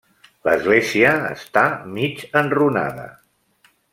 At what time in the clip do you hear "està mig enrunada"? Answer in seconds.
1.33-3.07